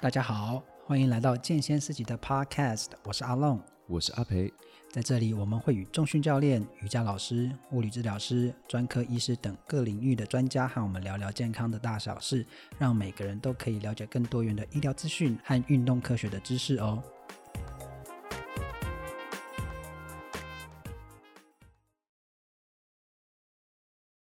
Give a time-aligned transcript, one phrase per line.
[0.00, 4.52] 大家好，欢迎来到剑仙四级的 Podcast，我是阿龙，我是阿培。
[4.92, 12.46] 在这里，我们会与重训教练、瑜伽老师、物理治疗师、专科医师等各领域的专家和我们聊聊健康的大小事，
[12.78, 17.02] 让每个人都可以了解更多元的医疗资讯和运动科学的知识哦。